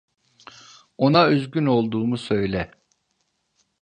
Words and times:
Ona 0.97 1.29
üzgün 1.31 1.65
olduğumu 1.65 2.17
söyle. 2.17 2.71